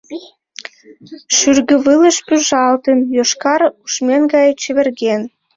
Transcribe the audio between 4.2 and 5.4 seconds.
гае чеверген.